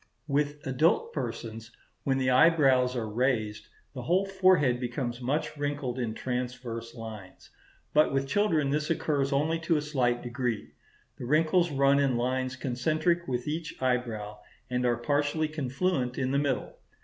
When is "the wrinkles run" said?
11.19-11.99